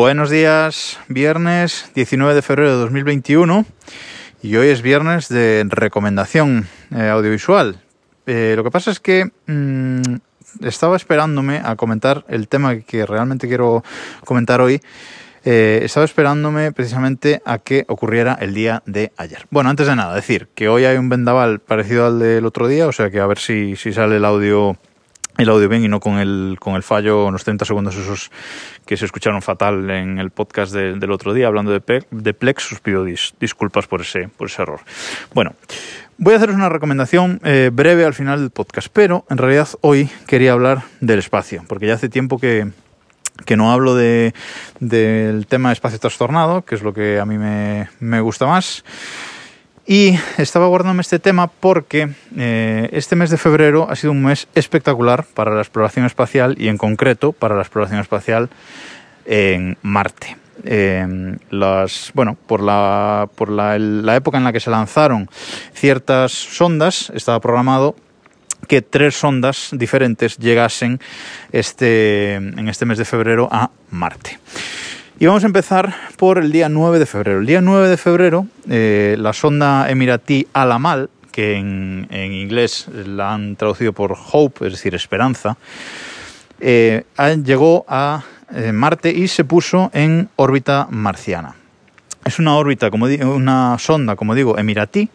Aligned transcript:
Buenos 0.00 0.30
días, 0.30 0.96
viernes 1.08 1.90
19 1.96 2.32
de 2.32 2.40
febrero 2.40 2.70
de 2.70 2.76
2021 2.76 3.66
y 4.44 4.54
hoy 4.54 4.68
es 4.68 4.80
viernes 4.80 5.28
de 5.28 5.66
recomendación 5.68 6.68
eh, 6.94 7.08
audiovisual. 7.08 7.80
Eh, 8.24 8.54
lo 8.56 8.62
que 8.62 8.70
pasa 8.70 8.92
es 8.92 9.00
que 9.00 9.32
mm, 9.48 10.18
estaba 10.62 10.94
esperándome 10.94 11.60
a 11.64 11.74
comentar 11.74 12.24
el 12.28 12.46
tema 12.46 12.78
que 12.78 13.06
realmente 13.06 13.48
quiero 13.48 13.82
comentar 14.24 14.60
hoy. 14.60 14.80
Eh, 15.44 15.80
estaba 15.82 16.04
esperándome 16.04 16.70
precisamente 16.70 17.42
a 17.44 17.58
que 17.58 17.84
ocurriera 17.88 18.38
el 18.40 18.54
día 18.54 18.84
de 18.86 19.10
ayer. 19.16 19.48
Bueno, 19.50 19.68
antes 19.68 19.88
de 19.88 19.96
nada, 19.96 20.14
decir 20.14 20.46
que 20.54 20.68
hoy 20.68 20.84
hay 20.84 20.96
un 20.96 21.08
vendaval 21.08 21.58
parecido 21.58 22.06
al 22.06 22.20
del 22.20 22.46
otro 22.46 22.68
día, 22.68 22.86
o 22.86 22.92
sea 22.92 23.10
que 23.10 23.18
a 23.18 23.26
ver 23.26 23.38
si, 23.38 23.74
si 23.74 23.92
sale 23.92 24.18
el 24.18 24.24
audio 24.24 24.78
el 25.38 25.48
audio 25.48 25.68
bien 25.68 25.84
y 25.84 25.88
no 25.88 26.00
con 26.00 26.18
el, 26.18 26.56
con 26.58 26.74
el 26.74 26.82
fallo, 26.82 27.26
unos 27.26 27.44
30 27.44 27.64
segundos 27.64 27.96
esos 27.96 28.30
que 28.84 28.96
se 28.96 29.04
escucharon 29.04 29.40
fatal 29.40 29.88
en 29.88 30.18
el 30.18 30.30
podcast 30.30 30.74
del 30.74 31.10
otro 31.12 31.32
día, 31.32 31.46
hablando 31.46 31.70
de, 31.70 32.04
de 32.10 32.34
Plex, 32.34 32.72
os 32.72 32.80
pido 32.80 33.04
disculpas 33.04 33.86
por 33.86 34.00
ese, 34.00 34.28
por 34.28 34.48
ese 34.48 34.62
error. 34.62 34.80
Bueno, 35.34 35.54
voy 36.18 36.34
a 36.34 36.38
haceros 36.38 36.56
una 36.56 36.68
recomendación 36.68 37.40
eh, 37.44 37.70
breve 37.72 38.04
al 38.04 38.14
final 38.14 38.40
del 38.40 38.50
podcast, 38.50 38.88
pero 38.92 39.24
en 39.30 39.38
realidad 39.38 39.68
hoy 39.80 40.10
quería 40.26 40.52
hablar 40.52 40.82
del 41.00 41.20
espacio, 41.20 41.64
porque 41.68 41.86
ya 41.86 41.94
hace 41.94 42.08
tiempo 42.08 42.40
que, 42.40 42.72
que 43.44 43.56
no 43.56 43.70
hablo 43.70 43.94
de, 43.94 44.34
del 44.80 45.46
tema 45.46 45.70
espacio 45.70 46.00
trastornado, 46.00 46.64
que 46.64 46.74
es 46.74 46.82
lo 46.82 46.92
que 46.92 47.20
a 47.20 47.24
mí 47.24 47.38
me, 47.38 47.88
me 48.00 48.20
gusta 48.20 48.46
más. 48.46 48.82
Y 49.90 50.18
estaba 50.36 50.66
guardándome 50.66 51.00
este 51.00 51.18
tema 51.18 51.46
porque 51.46 52.10
eh, 52.36 52.90
este 52.92 53.16
mes 53.16 53.30
de 53.30 53.38
febrero 53.38 53.90
ha 53.90 53.96
sido 53.96 54.12
un 54.12 54.22
mes 54.22 54.46
espectacular 54.54 55.24
para 55.24 55.54
la 55.54 55.62
exploración 55.62 56.04
espacial 56.04 56.56
y 56.58 56.68
en 56.68 56.76
concreto 56.76 57.32
para 57.32 57.54
la 57.54 57.62
exploración 57.62 57.98
espacial 57.98 58.50
en 59.24 59.78
Marte. 59.80 60.36
las, 61.50 62.10
bueno, 62.12 62.36
por, 62.46 62.62
la, 62.62 63.30
por 63.34 63.48
la 63.48 64.14
época 64.14 64.36
en 64.36 64.44
la 64.44 64.52
que 64.52 64.60
se 64.60 64.68
lanzaron 64.68 65.30
ciertas 65.72 66.32
sondas, 66.32 67.10
estaba 67.14 67.40
programado 67.40 67.96
que 68.66 68.82
tres 68.82 69.14
sondas 69.16 69.70
diferentes 69.72 70.36
llegasen 70.36 71.00
este, 71.50 72.34
en 72.34 72.68
este 72.68 72.84
mes 72.84 72.98
de 72.98 73.06
febrero 73.06 73.48
a 73.50 73.70
Marte. 73.90 74.38
Y 75.20 75.26
vamos 75.26 75.42
a 75.42 75.48
empezar 75.48 75.92
por 76.16 76.38
el 76.38 76.52
día 76.52 76.68
9 76.68 77.00
de 77.00 77.06
febrero. 77.06 77.40
El 77.40 77.46
día 77.46 77.60
9 77.60 77.88
de 77.88 77.96
febrero, 77.96 78.46
eh, 78.70 79.16
la 79.18 79.32
sonda 79.32 79.90
emiratí 79.90 80.46
Alamal, 80.52 81.10
que 81.32 81.56
en, 81.56 82.06
inglés 82.12 82.86
la 82.92 83.34
han 83.34 83.56
traducido 83.56 83.92
por 83.92 84.16
Hope, 84.30 84.68
es 84.68 84.74
decir, 84.74 84.94
esperanza, 84.94 85.56
eh, 86.60 87.02
llegó 87.42 87.84
a 87.88 88.22
eh, 88.54 88.70
Marte 88.70 89.10
y 89.10 89.26
se 89.26 89.42
puso 89.42 89.90
en 89.92 90.28
órbita 90.36 90.86
marciana. 90.88 91.56
Es 92.24 92.38
una 92.38 92.56
órbita, 92.56 92.88
como 92.88 93.06
una 93.06 93.76
sonda, 93.80 94.14
como 94.14 94.36
digo, 94.36 94.56
emiratí, 94.56 95.08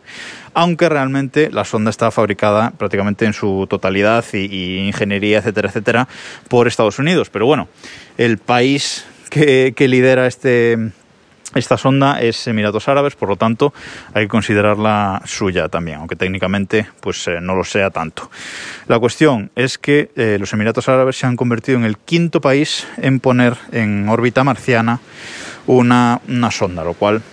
aunque 0.53 0.89
realmente 0.89 1.49
la 1.49 1.63
sonda 1.63 1.89
está 1.89 2.11
fabricada 2.11 2.71
prácticamente 2.71 3.23
en 3.23 3.31
su 3.31 3.67
totalidad 3.69 4.25
y 4.33 4.79
ingeniería, 4.79 5.37
etcétera, 5.37 5.69
etcétera, 5.69 6.07
por 6.49 6.67
Estados 6.67 6.99
Unidos. 6.99 7.29
Pero 7.29 7.45
bueno, 7.45 7.69
el 8.17 8.37
país 8.37 9.05
que, 9.33 9.87
lidera 9.87 10.27
este, 10.27 10.77
esta 11.55 11.77
sonda 11.77 12.21
es 12.21 12.45
Emiratos 12.47 12.87
Árabes, 12.87 13.15
por 13.15 13.29
lo 13.29 13.35
tanto 13.35 13.73
hay 14.13 14.25
que 14.25 14.29
considerarla 14.29 15.21
suya 15.25 15.69
también, 15.69 15.97
aunque 15.99 16.15
técnicamente 16.15 16.87
pues 16.99 17.27
eh, 17.27 17.39
no 17.41 17.55
lo 17.55 17.63
sea 17.63 17.89
tanto. 17.89 18.29
La 18.87 18.99
cuestión 18.99 19.49
es 19.55 19.77
que 19.77 20.11
eh, 20.15 20.37
los 20.39 20.53
Emiratos 20.53 20.87
Árabes 20.87 21.17
se 21.17 21.25
han 21.25 21.35
convertido 21.35 21.79
en 21.79 21.85
el 21.85 21.97
quinto 21.97 22.41
país 22.41 22.87
en 22.97 23.19
poner 23.19 23.57
en 23.71 24.07
órbita 24.07 24.43
marciana 24.43 24.99
una, 25.65 26.21
una 26.27 26.51
sonda, 26.51 26.83
lo 26.83 26.93
cual 26.93 27.23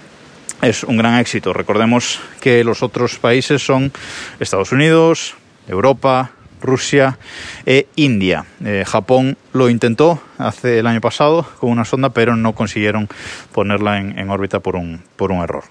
es 0.62 0.84
un 0.84 0.96
gran 0.96 1.18
éxito. 1.18 1.52
Recordemos 1.52 2.20
que 2.40 2.64
los 2.64 2.82
otros 2.82 3.18
países 3.18 3.62
son 3.62 3.92
Estados 4.38 4.72
Unidos, 4.72 5.34
Europa, 5.68 6.32
Rusia 6.60 7.18
e 7.66 7.86
India. 7.96 8.44
Eh, 8.64 8.84
Japón 8.86 9.36
lo 9.52 9.68
intentó 9.68 10.22
hace 10.38 10.78
el 10.78 10.86
año 10.86 11.00
pasado 11.00 11.46
con 11.58 11.70
una 11.70 11.84
sonda, 11.84 12.10
pero 12.10 12.36
no 12.36 12.54
consiguieron 12.54 13.08
ponerla 13.52 13.98
en, 13.98 14.30
órbita 14.30 14.60
por 14.60 14.76
un, 14.76 15.02
por 15.16 15.32
un 15.32 15.42
error. 15.42 15.64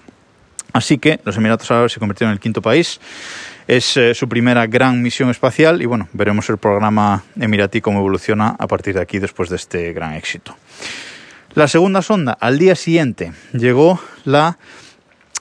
Así 0.72 0.98
que 0.98 1.20
los 1.24 1.36
Emiratos 1.36 1.70
Árabes 1.70 1.92
se 1.92 2.00
convirtieron 2.00 2.30
en 2.30 2.34
el 2.34 2.40
quinto 2.40 2.62
país. 2.62 3.00
Es 3.66 3.96
eh, 3.96 4.14
su 4.14 4.28
primera 4.28 4.66
gran 4.66 5.02
misión 5.02 5.30
espacial 5.30 5.82
y 5.82 5.86
bueno, 5.86 6.08
veremos 6.12 6.48
el 6.50 6.58
programa 6.58 7.24
emiratí 7.38 7.80
cómo 7.80 7.98
evoluciona 7.98 8.56
a 8.58 8.66
partir 8.66 8.94
de 8.94 9.00
aquí 9.00 9.18
después 9.18 9.48
de 9.48 9.56
este 9.56 9.92
gran 9.92 10.14
éxito. 10.14 10.56
La 11.54 11.66
segunda 11.66 12.02
sonda, 12.02 12.32
al 12.32 12.58
día 12.58 12.76
siguiente, 12.76 13.32
llegó 13.52 14.00
la, 14.24 14.58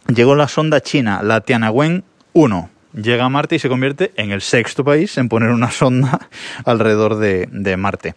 llegó 0.08 0.36
la 0.36 0.48
sonda 0.48 0.82
china, 0.82 1.22
la 1.24 1.42
Tianwen 1.42 2.04
1 2.34 2.70
llega 2.94 3.26
a 3.26 3.30
Marte 3.30 3.56
y 3.56 3.60
se 3.60 3.70
convierte 3.70 4.12
en 4.16 4.32
el 4.32 4.42
sexto 4.42 4.84
país 4.84 5.18
en 5.18 5.30
poner 5.30 5.50
una 5.50 5.72
sonda 5.72 6.30
alrededor 6.66 7.18
de, 7.18 7.78
Marte. 7.78 8.16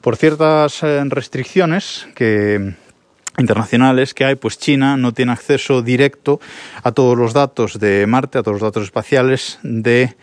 Por 0.00 0.16
ciertas 0.16 0.82
eh, 0.82 1.02
restricciones 1.06 2.06
que 2.14 2.74
internacionales 3.38 4.14
que 4.14 4.24
hay, 4.24 4.34
pues 4.36 4.58
China 4.58 4.96
no 4.96 5.12
tiene 5.12 5.32
acceso 5.32 5.82
directo 5.82 6.40
a 6.82 6.92
todos 6.92 7.18
los 7.18 7.32
datos 7.32 7.78
de 7.80 8.06
Marte, 8.06 8.38
a 8.38 8.42
todos 8.42 8.60
los 8.60 8.62
datos 8.62 8.84
espaciales 8.84 9.58
de 9.62 10.14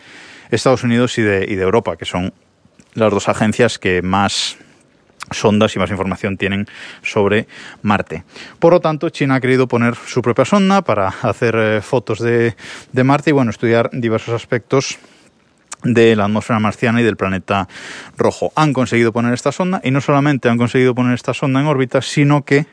Estados 0.50 0.84
Unidos 0.84 1.18
y 1.18 1.22
de, 1.22 1.46
y 1.48 1.56
de 1.56 1.64
Europa, 1.64 1.98
que 1.98 2.06
son 2.06 2.34
las 2.94 3.12
dos 3.12 3.28
agencias 3.28 3.80
que 3.80 4.02
más 4.02 4.58
sondas 5.32 5.76
y 5.76 5.80
más 5.80 5.92
información 5.92 6.38
tienen 6.38 6.68
sobre 7.02 7.48
Marte. 7.82 8.24
Por 8.60 8.74
lo 8.74 8.80
tanto, 8.80 9.10
China 9.10 9.36
ha 9.36 9.42
querido 9.42 9.68
poner 9.68 9.96
su 9.96 10.22
propia 10.22 10.46
sonda 10.46 10.82
para 10.82 11.08
hacer 11.08 11.56
eh, 11.56 11.82
fotos 11.82 12.20
de, 12.20 12.56
Marte 13.04 13.32
y 13.32 13.34
bueno, 13.34 13.52
estudiar 13.52 13.90
diversos 13.94 14.34
aspectos 14.34 15.00
de 15.84 16.16
la 16.16 16.26
atmósfera 16.26 16.60
marciana 16.60 17.02
y 17.02 17.04
del 17.04 17.18
planeta 17.18 17.68
rojo. 18.18 18.52
Han 18.56 18.74
conseguido 18.74 19.12
poner 19.12 19.34
esta 19.34 19.52
sonda 19.52 19.82
y 19.84 19.92
no 19.92 20.02
solamente 20.02 20.50
han 20.50 20.58
conseguido 20.58 20.94
poner 20.94 21.14
esta 21.14 21.34
sonda 21.34 21.60
en 21.60 21.66
órbita, 21.66 22.02
sino 22.02 22.46
que 22.46 22.68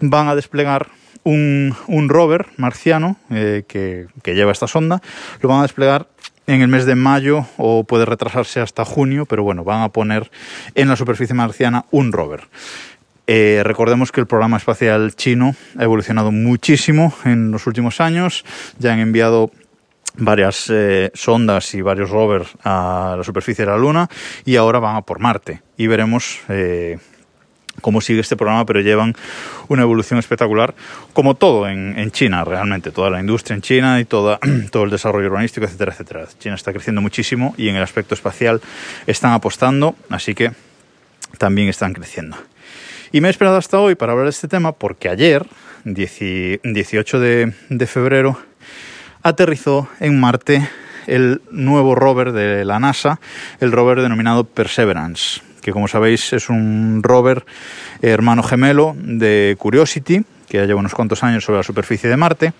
van 0.00 0.28
a 0.28 0.34
desplegar 0.34 0.88
un, 1.24 1.74
rover 2.08 2.46
marciano 2.56 3.16
eh, 3.30 3.64
que, 3.66 4.06
que 4.22 4.34
lleva 4.34 4.52
esta 4.52 4.68
sonda, 4.68 5.02
lo 5.40 5.48
van 5.48 5.60
a 5.60 5.62
desplegar 5.62 6.08
en 6.46 6.62
el 6.62 6.68
mes 6.68 6.86
de 6.86 6.94
mayo 6.94 7.46
o 7.56 7.84
puede 7.84 8.04
retrasarse 8.04 8.60
hasta 8.60 8.84
junio, 8.84 9.26
pero 9.26 9.42
bueno, 9.42 9.64
van 9.64 9.82
a 9.82 9.88
poner 9.88 10.30
en 10.74 10.88
la 10.88 10.96
superficie 10.96 11.34
marciana 11.34 11.84
un 11.90 12.12
rover. 12.12 12.48
Eh, 13.26 13.62
recordemos 13.64 14.12
que 14.12 14.20
el 14.20 14.26
programa 14.26 14.56
espacial 14.56 15.14
chino 15.16 15.56
ha 15.76 15.82
evolucionado 15.82 16.30
muchísimo 16.30 17.12
en 17.24 17.50
los 17.50 17.66
últimos 17.66 18.00
años, 18.00 18.44
ya 18.78 18.92
han 18.92 19.00
enviado 19.00 19.50
varias 20.18 20.70
eh, 20.70 21.10
sondas 21.14 21.74
y 21.74 21.82
varios 21.82 22.10
rovers 22.10 22.48
a 22.62 23.16
la 23.18 23.24
superficie 23.24 23.64
de 23.64 23.70
la 23.72 23.76
Luna 23.76 24.08
y 24.44 24.56
ahora 24.56 24.78
van 24.78 24.96
a 24.96 25.02
por 25.02 25.18
Marte 25.18 25.62
y 25.76 25.88
veremos 25.88 26.40
eh, 26.48 26.98
cómo 27.80 28.00
sigue 28.00 28.20
este 28.20 28.36
programa, 28.36 28.64
pero 28.66 28.80
llevan 28.80 29.14
una 29.68 29.82
evolución 29.82 30.18
espectacular, 30.18 30.74
como 31.12 31.34
todo 31.34 31.68
en, 31.68 32.10
China 32.10 32.44
realmente, 32.44 32.90
toda 32.90 33.10
la 33.10 33.20
industria 33.20 33.54
en 33.54 33.62
China 33.62 34.00
y 34.00 34.04
toda, 34.04 34.38
todo 34.70 34.84
el 34.84 34.90
desarrollo 34.90 35.26
urbanístico, 35.28 35.66
etcétera, 35.66 35.92
etcétera. 35.92 36.26
China 36.38 36.54
está 36.54 36.72
creciendo 36.72 37.00
muchísimo 37.00 37.54
y 37.56 37.68
en 37.68 37.76
el 37.76 37.82
aspecto 37.82 38.14
espacial 38.14 38.60
están 39.06 39.32
apostando, 39.32 39.94
así 40.10 40.34
que 40.34 40.52
también 41.38 41.68
están 41.68 41.92
creciendo. 41.92 42.36
Y 43.12 43.20
me 43.20 43.28
he 43.28 43.30
esperado 43.30 43.56
hasta 43.56 43.78
hoy 43.78 43.94
para 43.94 44.12
hablar 44.12 44.26
de 44.26 44.30
este 44.30 44.48
tema 44.48 44.72
porque 44.72 45.08
ayer, 45.08 45.46
18 45.84 47.20
de, 47.20 47.52
de 47.68 47.86
febrero, 47.86 48.38
aterrizó 49.22 49.88
en 50.00 50.18
Marte 50.18 50.68
el 51.06 51.40
nuevo 51.50 51.94
rover 51.94 52.32
de 52.32 52.64
la 52.64 52.80
NASA, 52.80 53.20
el 53.60 53.70
rover 53.70 54.02
denominado 54.02 54.44
Perseverance 54.44 55.45
que 55.66 55.72
como 55.72 55.88
sabéis 55.88 56.32
es 56.32 56.48
un 56.48 57.00
rover 57.02 57.44
hermano 58.00 58.44
gemelo 58.44 58.94
de 58.96 59.56
Curiosity, 59.58 60.22
que 60.48 60.58
ya 60.58 60.64
lleva 60.64 60.78
unos 60.78 60.94
cuantos 60.94 61.24
años 61.24 61.42
sobre 61.42 61.58
la 61.58 61.64
superficie 61.64 62.08
de 62.08 62.16
Marte 62.16 62.52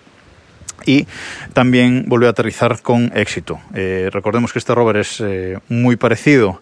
y 0.85 1.07
también 1.53 2.03
volvió 2.07 2.27
a 2.27 2.31
aterrizar 2.31 2.81
con 2.81 3.09
éxito. 3.15 3.61
Eh, 3.73 4.09
recordemos 4.11 4.51
que 4.51 4.59
este 4.59 4.75
rover 4.75 4.97
es 4.97 5.21
eh, 5.21 5.57
muy 5.69 5.95
parecido 5.95 6.61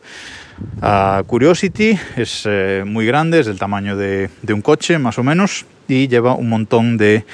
a 0.84 1.24
Curiosity, 1.26 1.98
es 2.16 2.44
eh, 2.46 2.84
muy 2.86 3.08
grande, 3.08 3.40
es 3.40 3.48
del 3.48 3.58
tamaño 3.58 3.98
de, 3.98 4.30
de, 4.44 4.54
un 4.54 4.62
coche 4.62 5.00
más 5.00 5.18
o 5.18 5.24
menos 5.24 5.66
y 5.88 6.08
lleva 6.08 6.36
un 6.36 6.50
montón 6.50 6.98
de 6.98 7.26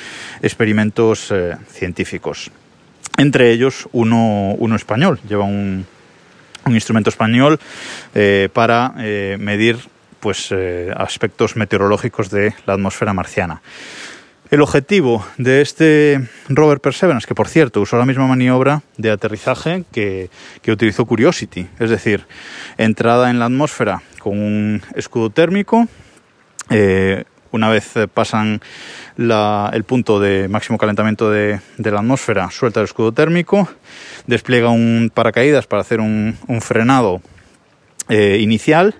experimentos 0.41 1.33
científicos. 1.68 2.50
Entre 3.18 3.51
ellos 3.51 3.89
uno, 3.91 4.56
uno 4.57 4.75
español, 4.77 5.19
lleva 5.27 5.44
un, 5.44 5.85
un 6.65 6.75
instrumento 6.75 7.09
español 7.09 7.59
eh, 8.13 8.49
para 8.53 8.93
eh, 8.99 9.37
medir 9.39 9.79
pues, 10.19 10.49
eh, 10.51 10.91
aspectos 10.95 11.55
meteorológicos 11.55 12.29
de 12.29 12.53
la 12.65 12.73
atmósfera 12.73 13.13
marciana. 13.13 13.61
El 14.49 14.61
objetivo 14.61 15.25
de 15.37 15.61
este 15.61 16.27
rover 16.49 16.81
Perseverance, 16.81 17.25
que 17.25 17.35
por 17.35 17.47
cierto 17.47 17.79
usó 17.79 17.97
la 17.97 18.05
misma 18.05 18.27
maniobra 18.27 18.81
de 18.97 19.09
aterrizaje 19.09 19.85
que, 19.93 20.29
que 20.61 20.73
utilizó 20.73 21.05
Curiosity, 21.05 21.67
es 21.79 21.89
decir, 21.89 22.25
entrada 22.77 23.29
en 23.29 23.39
la 23.39 23.45
atmósfera 23.45 24.03
con 24.19 24.37
un 24.37 24.81
escudo 24.93 25.29
térmico, 25.29 25.87
una 27.51 27.69
vez 27.69 27.95
eh, 27.95 28.07
pasan 28.07 28.62
el 29.18 29.83
punto 29.83 30.19
de 30.19 30.48
máximo 30.48 30.77
calentamiento 30.77 31.30
de, 31.30 31.59
la 31.77 32.00
atmósfera, 32.00 32.50
suelta 32.50 32.80
el 32.80 32.86
escudo 32.86 33.12
térmico, 33.12 33.69
despliega 34.25 34.69
un 34.69 35.12
paracaídas 35.13 35.68
para 35.68 35.81
hacer 35.81 36.00
un, 36.00 36.36
frenado 36.62 37.21
eh, 38.09 38.39
inicial 38.42 38.95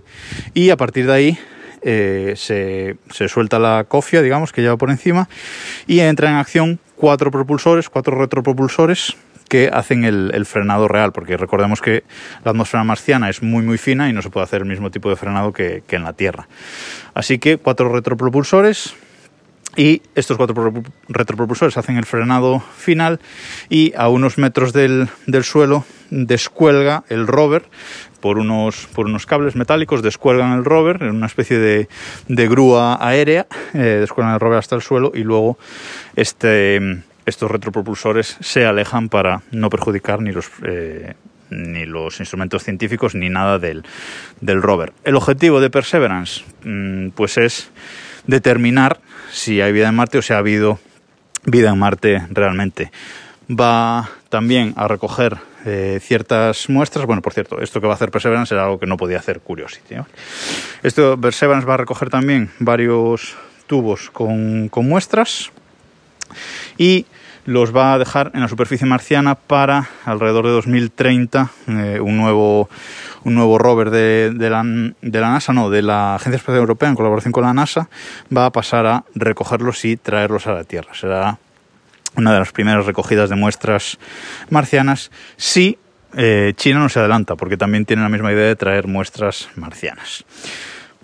y 0.53 0.69
a 0.69 0.77
partir 0.77 1.07
de 1.07 1.13
ahí 1.13 1.39
eh, 1.81 2.33
se, 2.38 2.98
se, 3.12 3.27
suelta 3.27 3.57
la 3.57 3.86
cofia, 3.88 4.21
digamos, 4.21 4.51
que 4.51 4.62
lleva 4.62 4.77
por 4.77 4.92
encima 4.92 5.27
y 5.88 6.00
entra 6.01 6.30
en 6.30 6.36
acción 6.36 6.80
cuatro 6.95 7.31
propulsores, 7.31 7.89
cuatro 7.89 8.18
retropropulsores 8.18 9.15
que 9.51 9.69
hacen 9.74 10.06
el, 10.06 10.45
frenado 10.45 10.88
real, 10.88 11.12
porque 11.12 11.36
recordemos 11.36 11.81
que 11.81 12.06
la 12.45 12.51
atmósfera 12.51 12.86
marciana 12.86 13.30
es 13.30 13.44
muy 13.44 13.62
muy 13.65 13.77
fina 13.77 14.07
y 14.07 14.13
no 14.13 14.21
se 14.21 14.30
puede 14.30 14.45
hacer 14.45 14.62
el 14.62 14.68
mismo 14.69 14.92
tipo 14.92 15.09
de 15.09 15.18
frenado 15.18 15.51
que, 15.51 15.83
en 15.89 16.03
la 16.06 16.13
Tierra. 16.13 16.48
Así 17.13 17.38
que 17.38 17.57
cuatro 17.57 17.92
retropropulsores 17.92 18.94
y 19.75 20.03
estos 20.15 20.38
cuatro 20.38 20.71
retropropulsores 21.09 21.75
hacen 21.75 21.98
el 21.98 22.06
frenado 22.06 22.62
final 22.77 23.19
y 23.68 23.92
a 23.98 24.07
unos 24.07 24.38
metros 24.38 24.71
del, 24.71 25.09
suelo 25.44 25.83
descuelga 26.12 27.04
el 27.09 27.27
rover 27.27 27.65
por 28.21 28.38
unos, 28.38 28.88
por 28.94 29.07
unos 29.07 29.25
cables 29.25 29.57
metálicos, 29.57 30.01
descuelgan 30.01 30.54
el 30.54 30.63
rover 30.63 31.04
en 31.04 31.13
una 31.13 31.25
especie 31.25 31.59
de, 31.59 32.47
grúa 32.47 33.06
aérea, 33.06 33.47
eh, 33.74 33.97
descuelgan 34.00 34.33
el 34.33 34.39
rover 34.39 34.59
hasta 34.59 34.77
el 34.77 34.81
suelo 34.81 35.12
y 35.13 35.24
luego 35.24 35.57
este 36.15 37.04
estos 37.31 37.50
retropropulsores 37.50 38.38
se 38.42 38.66
alejan 38.66 39.10
para 39.10 39.42
no 39.51 39.69
perjudicar 39.69 40.22
ni 40.22 40.31
los, 40.31 40.51
eh, 40.63 41.16
ni 41.50 41.86
los 41.86 42.19
instrumentos 42.19 42.63
científicos 42.63 43.16
ni 43.16 43.30
nada 43.30 43.57
del, 43.57 43.83
rover. 44.42 44.94
El 45.04 45.16
objetivo 45.16 45.62
de 45.62 45.69
Perseverance 45.69 46.44
mm, 46.63 47.10
pues 47.10 47.38
es 47.38 47.72
determinar 48.28 49.00
si 49.31 49.62
hay 49.62 49.72
vida 49.72 49.88
en 49.88 49.95
Marte 49.95 50.18
o 50.18 50.22
si 50.22 50.33
ha 50.33 50.38
habido 50.38 50.80
vida 51.45 51.69
en 51.69 51.80
Marte 51.80 52.22
realmente. 52.30 52.92
Va 53.50 54.10
también 54.30 54.74
a 54.75 54.88
recoger 54.88 55.38
eh, 55.66 56.00
ciertas 56.01 56.69
muestras. 56.69 57.06
Bueno, 57.06 57.22
por 57.22 57.33
cierto, 57.33 57.62
esto 57.62 57.80
que 57.80 57.88
va 57.88 57.94
a 57.94 57.95
hacer 57.95 58.12
Perseverance 58.12 58.54
era 58.54 58.66
algo 58.66 58.80
que 58.80 58.88
no 58.88 58.98
podía 58.98 59.19
hacer 59.19 59.39
Curiosity. 59.39 59.95
Esto 60.83 61.19
Perseverance 61.19 61.68
va 61.68 61.75
a 61.75 61.78
recoger 61.78 62.10
también 62.10 62.51
varios 62.60 63.36
tubos 63.68 64.10
con, 64.10 64.68
con 64.68 64.88
muestras 64.88 65.51
y 66.78 67.06
los 67.45 67.75
va 67.75 67.94
a 67.94 67.98
dejar 67.98 68.31
en 68.33 68.42
la 68.42 68.48
superficie 68.48 68.86
marciana 68.86 69.36
para 69.36 69.89
alrededor 70.06 70.45
de 70.45 70.51
2030 70.51 71.50
eh, 71.68 72.00
un 72.00 72.18
nuevo 72.18 72.69
un 73.24 73.36
nuevo 73.36 73.57
rover 73.57 73.89
de, 73.89 74.31
la, 74.50 74.63
de, 74.63 75.19
la, 75.19 75.30
NASA, 75.30 75.54
no, 75.54 75.69
de 75.69 75.81
la 75.81 76.16
Agencia 76.16 76.38
Espacial 76.38 76.62
Europea 76.62 76.89
en 76.89 76.95
colaboración 76.95 77.31
con 77.31 77.44
la 77.44 77.54
NASA, 77.54 77.88
va 78.36 78.48
a 78.48 78.51
pasar 78.51 78.86
a 78.88 79.04
recogerlos 79.13 79.86
y 79.86 79.95
traerlos 79.95 80.48
a 80.48 80.54
la 80.54 80.63
Tierra. 80.63 80.94
Será 80.94 81.38
una 82.16 82.33
de 82.33 82.39
las 82.39 82.51
primeras 82.51 82.86
recogidas 82.86 83.30
de 83.30 83.36
muestras 83.36 84.00
marcianas 84.50 85.12
si 85.38 85.78
eh, 86.18 86.54
China 86.56 86.80
no 86.80 86.89
se 86.89 87.00
adelanta, 87.00 87.36
porque 87.36 87.57
también 87.57 87.86
tiene 87.86 88.01
la 88.01 88.10
misma 88.10 88.33
idea 88.33 88.48
de 88.48 88.56
traer 88.56 88.88
muestras 88.88 89.50
marcianas. 89.56 90.25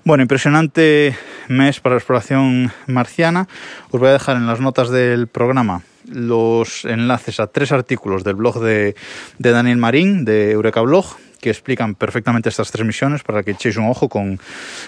Bueno, 0.08 0.22
impresionante 0.22 1.18
mes 1.50 1.82
para 1.82 1.96
la 1.96 2.00
exploración 2.00 2.72
marciana. 2.86 3.50
Os 3.92 4.00
voy 4.00 4.08
a 4.08 4.14
dejar 4.14 4.38
en 4.38 4.48
las 4.48 4.62
notas 4.62 4.90
del 4.90 5.28
programa 5.28 5.82
los 6.10 6.86
enlaces 6.86 7.42
a 7.42 7.48
tres 7.48 7.74
artículos 7.74 8.24
del 8.24 8.36
blog 8.36 8.62
de, 8.62 8.96
Daniel 9.38 9.76
Marín, 9.76 10.24
de 10.24 10.52
Eureka 10.52 10.80
Blog, 10.80 11.18
que 11.42 11.50
explican 11.50 11.94
perfectamente 11.94 12.48
estas 12.48 12.72
tres 12.72 12.88
misiones 12.88 13.24
para 13.24 13.44
que 13.44 13.52
echéis 13.52 13.76
un 13.76 13.90
ojo 13.90 14.08
con, 14.08 14.40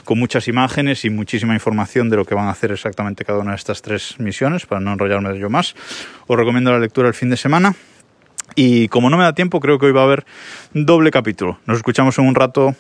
muchas 0.07 0.48
imágenes 0.48 1.04
y 1.04 1.10
muchísima 1.10 1.54
información 1.54 2.10
de 2.10 2.16
lo 2.16 2.24
que 2.24 2.33
van 2.33 2.48
a 2.48 2.51
hacer 2.51 2.71
exactamente 2.71 3.25
cada 3.25 3.39
una 3.39 3.51
de 3.51 3.57
estas 3.57 3.81
tres 3.81 4.16
misiones, 4.19 4.66
para 4.68 4.80
no 4.80 4.94
enrollarme 4.94 5.38
yo 5.38 5.50
más. 5.50 5.75
Os 6.27 6.38
recomiendo 6.38 6.71
la 6.71 6.80
lectura 6.80 7.10
el 7.10 7.13
fin 7.13 7.30
de 7.30 7.36
semana. 7.36 7.75
Y 8.56 8.88
como 8.88 9.10
no 9.10 9.18
me 9.18 9.25
da 9.25 9.33
tiempo, 9.33 9.60
creo 9.60 9.80
que 9.80 9.88
hoy 9.88 9.92
va 9.92 10.00
a 10.00 10.06
haber 10.06 10.25
doble 10.74 11.12
capítulo. 11.12 11.60
Nos 11.66 11.75
escuchamos 11.75 12.18
en 12.19 12.25
un 12.25 12.36
rato. 12.36 12.74